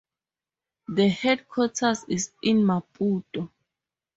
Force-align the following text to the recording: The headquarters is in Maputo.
The 0.87 1.09
headquarters 1.09 2.05
is 2.07 2.31
in 2.41 2.63
Maputo. 2.65 3.51